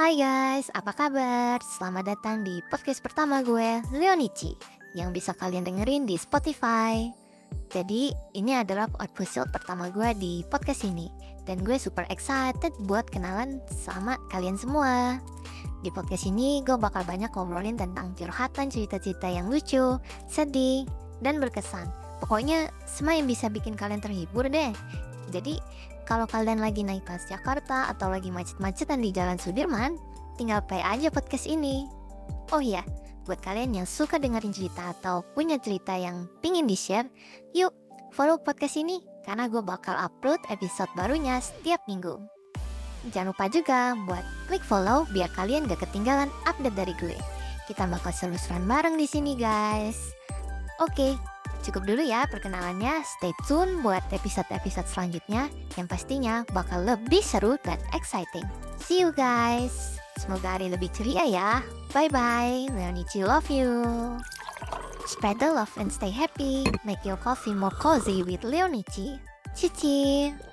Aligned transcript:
Hai 0.00 0.16
guys, 0.16 0.72
apa 0.72 0.96
kabar? 0.96 1.60
Selamat 1.60 2.16
datang 2.16 2.40
di 2.40 2.64
podcast 2.72 3.04
pertama 3.04 3.44
gue, 3.44 3.84
Leonici, 3.92 4.56
yang 4.96 5.12
bisa 5.12 5.36
kalian 5.36 5.60
dengerin 5.60 6.08
di 6.08 6.16
Spotify. 6.16 7.04
Jadi, 7.68 8.08
ini 8.32 8.56
adalah 8.56 8.88
episode 9.04 9.52
pertama 9.52 9.92
gue 9.92 10.08
di 10.16 10.40
podcast 10.48 10.88
ini, 10.88 11.12
dan 11.44 11.60
gue 11.60 11.76
super 11.76 12.08
excited 12.08 12.72
buat 12.88 13.12
kenalan 13.12 13.60
sama 13.68 14.16
kalian 14.32 14.56
semua. 14.56 15.20
Di 15.84 15.92
podcast 15.92 16.24
ini, 16.24 16.64
gue 16.64 16.80
bakal 16.80 17.04
banyak 17.04 17.28
ngobrolin 17.36 17.76
tentang 17.76 18.16
curhatan 18.16 18.72
cerita-cerita 18.72 19.28
yang 19.28 19.52
lucu, 19.52 20.00
sedih, 20.32 20.88
dan 21.20 21.44
berkesan. 21.44 21.92
Pokoknya, 22.24 22.72
semua 22.88 23.20
yang 23.20 23.28
bisa 23.28 23.52
bikin 23.52 23.76
kalian 23.76 24.00
terhibur 24.00 24.48
deh. 24.48 24.72
Jadi, 25.28 25.60
kalau 26.08 26.28
kalian 26.28 26.60
lagi 26.60 26.84
naik 26.84 27.06
Jakarta 27.28 27.90
atau 27.90 28.12
lagi 28.12 28.28
macet-macetan 28.28 29.00
di 29.00 29.10
Jalan 29.10 29.38
Sudirman, 29.40 29.96
tinggal 30.38 30.64
play 30.64 30.82
aja 30.82 31.12
podcast 31.12 31.46
ini. 31.46 31.86
Oh 32.50 32.62
iya, 32.62 32.82
buat 33.28 33.38
kalian 33.44 33.82
yang 33.82 33.86
suka 33.86 34.18
dengerin 34.18 34.50
cerita 34.50 34.90
atau 34.90 35.22
punya 35.36 35.60
cerita 35.60 35.94
yang 35.94 36.26
pingin 36.42 36.66
di-share, 36.66 37.06
yuk 37.54 37.70
follow 38.10 38.40
podcast 38.40 38.80
ini 38.80 38.98
karena 39.22 39.46
gue 39.46 39.62
bakal 39.62 39.94
upload 39.94 40.40
episode 40.50 40.90
barunya 40.98 41.38
setiap 41.38 41.78
minggu. 41.86 42.18
Jangan 43.14 43.32
lupa 43.32 43.46
juga 43.48 43.96
buat 44.04 44.24
klik 44.50 44.64
follow 44.66 45.08
biar 45.14 45.32
kalian 45.32 45.64
gak 45.64 45.80
ketinggalan 45.88 46.28
update 46.44 46.76
dari 46.76 46.94
gue. 47.00 47.16
Kita 47.64 47.86
bakal 47.86 48.12
seru-seruan 48.12 48.66
bareng 48.66 48.98
di 48.98 49.06
sini 49.06 49.38
guys. 49.38 49.96
Oke, 50.82 51.16
Cukup 51.70 51.86
dulu 51.86 52.02
ya 52.02 52.26
perkenalannya, 52.26 53.06
stay 53.06 53.30
tune 53.46 53.78
buat 53.78 54.02
episode-episode 54.10 54.90
selanjutnya 54.90 55.46
yang 55.78 55.86
pastinya 55.86 56.42
bakal 56.50 56.82
lebih 56.82 57.22
seru 57.22 57.54
dan 57.62 57.78
exciting. 57.94 58.42
See 58.82 58.98
you 58.98 59.14
guys! 59.14 60.02
Semoga 60.18 60.58
hari 60.58 60.66
lebih 60.66 60.90
ceria 60.90 61.22
ya. 61.30 61.62
Bye-bye, 61.94 62.74
Leonici 62.74 63.22
love 63.22 63.46
you. 63.46 63.86
Spread 65.06 65.38
the 65.38 65.46
love 65.46 65.70
and 65.78 65.94
stay 65.94 66.10
happy. 66.10 66.66
Make 66.82 67.06
your 67.06 67.22
coffee 67.22 67.54
more 67.54 67.70
cozy 67.78 68.26
with 68.26 68.42
Leonici. 68.42 69.22
Cici! 69.54 70.49